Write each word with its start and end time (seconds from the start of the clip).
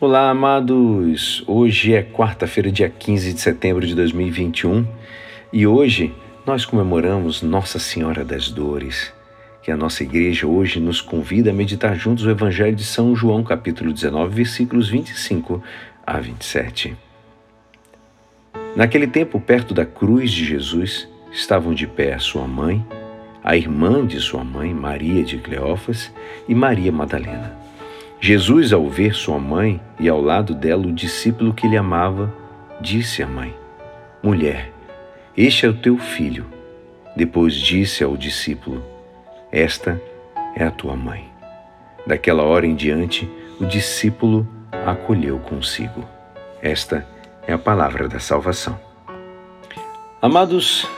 Olá, 0.00 0.28
amados! 0.28 1.44
Hoje 1.46 1.94
é 1.94 2.02
quarta-feira, 2.02 2.70
dia 2.70 2.90
15 2.90 3.32
de 3.32 3.40
setembro 3.40 3.86
de 3.86 3.94
2021 3.94 4.84
e 5.52 5.68
hoje 5.68 6.12
nós 6.44 6.64
comemoramos 6.64 7.42
Nossa 7.42 7.78
Senhora 7.78 8.24
das 8.24 8.50
Dores, 8.50 9.14
que 9.62 9.70
a 9.70 9.76
nossa 9.76 10.02
igreja 10.02 10.48
hoje 10.48 10.80
nos 10.80 11.00
convida 11.00 11.50
a 11.50 11.54
meditar 11.54 11.94
juntos 11.94 12.26
o 12.26 12.30
Evangelho 12.30 12.74
de 12.74 12.84
São 12.84 13.14
João, 13.14 13.44
capítulo 13.44 13.92
19, 13.92 14.34
versículos 14.34 14.88
25 14.88 15.62
a 16.04 16.18
27. 16.18 16.96
Naquele 18.74 19.06
tempo, 19.06 19.38
perto 19.38 19.72
da 19.72 19.86
cruz 19.86 20.32
de 20.32 20.44
Jesus, 20.44 21.08
estavam 21.30 21.72
de 21.72 21.86
pé 21.86 22.14
a 22.14 22.18
sua 22.18 22.48
mãe, 22.48 22.84
a 23.44 23.56
irmã 23.56 24.04
de 24.04 24.18
sua 24.18 24.42
mãe, 24.42 24.74
Maria 24.74 25.22
de 25.22 25.38
Cleófas, 25.38 26.12
e 26.48 26.54
Maria 26.54 26.90
Madalena. 26.90 27.63
Jesus, 28.26 28.72
ao 28.72 28.88
ver 28.88 29.14
sua 29.14 29.38
mãe 29.38 29.78
e 30.00 30.08
ao 30.08 30.18
lado 30.18 30.54
dela 30.54 30.86
o 30.86 30.92
discípulo 30.92 31.52
que 31.52 31.68
lhe 31.68 31.76
amava, 31.76 32.32
disse 32.80 33.22
à 33.22 33.26
mãe: 33.26 33.54
Mulher, 34.22 34.72
este 35.36 35.66
é 35.66 35.68
o 35.68 35.74
teu 35.74 35.98
filho. 35.98 36.46
Depois 37.14 37.52
disse 37.54 38.02
ao 38.02 38.16
discípulo: 38.16 38.82
Esta 39.52 40.00
é 40.56 40.64
a 40.64 40.70
tua 40.70 40.96
mãe. 40.96 41.26
Daquela 42.06 42.42
hora 42.44 42.66
em 42.66 42.74
diante, 42.74 43.28
o 43.60 43.66
discípulo 43.66 44.48
a 44.72 44.92
acolheu 44.92 45.38
consigo. 45.40 46.02
Esta 46.62 47.06
é 47.46 47.52
a 47.52 47.58
palavra 47.58 48.08
da 48.08 48.20
salvação. 48.20 48.80
Amados, 50.22 50.88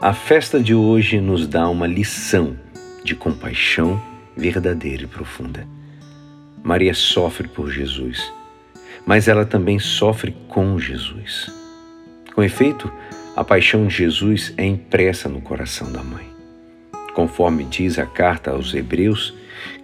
a 0.00 0.12
festa 0.12 0.62
de 0.62 0.72
hoje 0.72 1.20
nos 1.20 1.48
dá 1.48 1.68
uma 1.68 1.88
lição 1.88 2.56
de 3.02 3.16
compaixão 3.16 4.00
verdadeira 4.36 5.02
e 5.02 5.08
profunda. 5.08 5.66
Maria 6.66 6.94
sofre 6.94 7.46
por 7.46 7.70
Jesus, 7.70 8.32
mas 9.06 9.28
ela 9.28 9.44
também 9.44 9.78
sofre 9.78 10.36
com 10.48 10.76
Jesus. 10.80 11.48
Com 12.34 12.42
efeito, 12.42 12.92
a 13.36 13.44
paixão 13.44 13.86
de 13.86 13.94
Jesus 13.94 14.52
é 14.56 14.64
impressa 14.64 15.28
no 15.28 15.40
coração 15.40 15.92
da 15.92 16.02
mãe. 16.02 16.26
Conforme 17.14 17.62
diz 17.62 18.00
a 18.00 18.04
carta 18.04 18.50
aos 18.50 18.74
Hebreus, 18.74 19.32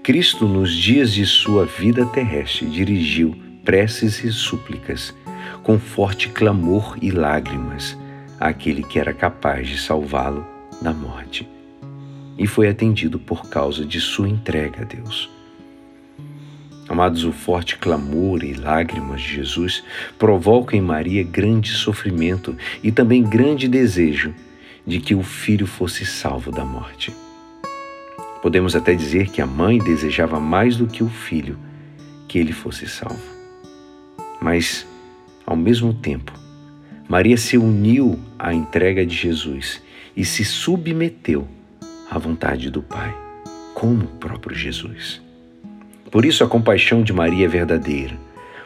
Cristo, 0.03 0.49
nos 0.49 0.75
dias 0.75 1.13
de 1.13 1.25
sua 1.25 1.67
vida 1.67 2.05
terrestre, 2.07 2.67
dirigiu 2.67 3.41
preces 3.65 4.25
e 4.25 4.33
súplicas, 4.33 5.15
com 5.63 5.79
forte 5.79 6.31
clamor 6.31 6.99
e 7.01 7.13
lágrimas, 7.13 7.97
àquele 8.41 8.83
que 8.83 8.99
era 8.99 9.15
capaz 9.15 9.69
de 9.69 9.79
salvá-lo 9.79 10.45
da 10.83 10.93
morte. 10.93 11.49
E 12.37 12.45
foi 12.49 12.69
atendido 12.69 13.21
por 13.21 13.49
causa 13.49 13.87
de 13.87 14.01
sua 14.01 14.29
entrega 14.29 14.83
a 14.83 14.85
Deus. 14.85 15.31
Amados, 17.03 17.25
o 17.25 17.33
forte 17.33 17.79
clamor 17.79 18.45
e 18.45 18.55
lágrimas 18.55 19.21
de 19.21 19.35
Jesus 19.35 19.83
provocam 20.17 20.79
em 20.79 20.81
Maria 20.81 21.25
grande 21.25 21.73
sofrimento 21.73 22.57
e 22.81 22.93
também 22.93 23.25
grande 23.25 23.67
desejo 23.67 24.33
de 24.87 25.01
que 25.01 25.13
o 25.13 25.21
filho 25.21 25.67
fosse 25.67 26.07
salvo 26.07 26.53
da 26.53 26.65
morte. 26.65 27.13
Podemos 28.41 28.77
até 28.77 28.95
dizer 28.95 29.31
que 29.31 29.43
a 29.43 29.47
mãe 29.49 29.79
desejava 29.79 30.39
mais 30.39 30.77
do 30.77 30.87
que 30.87 31.03
o 31.03 31.09
filho 31.09 31.59
que 32.29 32.39
ele 32.39 32.53
fosse 32.53 32.87
salvo. 32.87 33.19
Mas, 34.41 34.87
ao 35.45 35.57
mesmo 35.57 35.93
tempo, 35.93 36.33
Maria 37.09 37.37
se 37.37 37.59
uniu 37.59 38.17
à 38.39 38.55
entrega 38.55 39.05
de 39.05 39.17
Jesus 39.17 39.83
e 40.17 40.25
se 40.25 40.45
submeteu 40.45 41.49
à 42.09 42.17
vontade 42.17 42.71
do 42.71 42.81
Pai, 42.81 43.13
como 43.75 44.05
o 44.05 44.19
próprio 44.19 44.57
Jesus. 44.57 45.21
Por 46.13 46.27
isso 46.27 46.45
a 46.45 46.47
compaixão 46.47 47.03
de 47.03 47.11
Maria 47.11 47.47
é 47.47 47.49
verdadeira, 47.49 48.15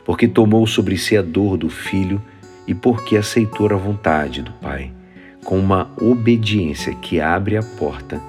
porque 0.04 0.26
tomou 0.26 0.66
sobre 0.66 0.98
si 0.98 1.16
a 1.16 1.22
dor 1.22 1.56
do 1.56 1.70
filho 1.70 2.20
e 2.66 2.74
porque 2.74 3.16
aceitou 3.16 3.72
a 3.72 3.76
vontade 3.76 4.42
do 4.42 4.50
Pai, 4.54 4.90
com 5.44 5.56
uma 5.56 5.88
obediência 5.96 6.92
que 6.96 7.20
abre 7.20 7.56
a 7.56 7.62
porta 7.62 8.20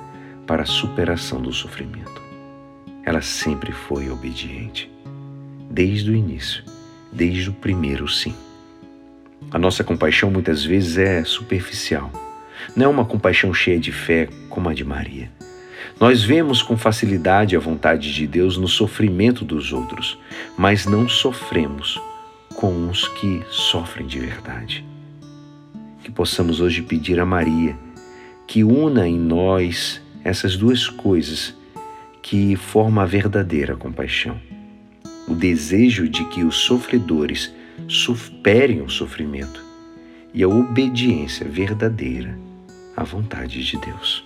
para 0.45 0.61
a 0.61 0.67
superação 0.67 1.41
do 1.41 1.51
sofrimento. 1.51 2.21
Ela 3.03 3.23
sempre 3.23 3.71
foi 3.71 4.07
obediente, 4.07 4.87
desde 5.67 6.11
o 6.11 6.15
início, 6.15 6.63
desde 7.11 7.49
o 7.49 7.53
primeiro 7.53 8.07
sim. 8.07 8.35
A 9.49 9.57
nossa 9.57 9.83
compaixão 9.83 10.29
muitas 10.29 10.63
vezes 10.63 10.99
é 10.99 11.23
superficial. 11.23 12.11
Não 12.75 12.85
é 12.85 12.89
uma 12.89 13.05
compaixão 13.05 13.51
cheia 13.51 13.79
de 13.79 13.91
fé 13.91 14.29
como 14.47 14.69
a 14.69 14.75
de 14.75 14.83
Maria. 14.83 15.31
Nós 15.99 16.23
vemos 16.23 16.61
com 16.61 16.77
facilidade 16.77 17.55
a 17.55 17.59
vontade 17.59 18.13
de 18.13 18.27
Deus 18.27 18.57
no 18.57 18.67
sofrimento 18.67 19.43
dos 19.43 19.73
outros, 19.73 20.17
mas 20.57 20.85
não 20.85 21.07
sofremos 21.07 21.99
com 22.55 22.89
os 22.89 23.07
que 23.07 23.43
sofrem 23.49 24.07
de 24.07 24.19
verdade. 24.19 24.85
Que 26.03 26.11
possamos 26.11 26.59
hoje 26.59 26.81
pedir 26.81 27.19
a 27.19 27.25
Maria 27.25 27.75
que 28.47 28.63
una 28.63 29.07
em 29.07 29.19
nós 29.19 30.01
essas 30.23 30.55
duas 30.55 30.87
coisas 30.87 31.55
que 32.21 32.55
formam 32.55 33.03
a 33.03 33.05
verdadeira 33.05 33.75
compaixão. 33.75 34.39
O 35.27 35.33
desejo 35.33 36.07
de 36.07 36.23
que 36.25 36.43
os 36.43 36.55
sofredores 36.55 37.53
superem 37.87 38.81
o 38.81 38.89
sofrimento 38.89 39.63
e 40.33 40.43
a 40.43 40.47
obediência 40.47 41.47
verdadeira 41.47 42.37
à 42.95 43.03
vontade 43.03 43.63
de 43.63 43.77
Deus. 43.77 44.25